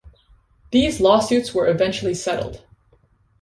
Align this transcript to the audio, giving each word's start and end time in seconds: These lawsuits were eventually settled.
These 0.71 0.99
lawsuits 0.99 1.53
were 1.53 1.67
eventually 1.67 2.15
settled. 2.15 2.63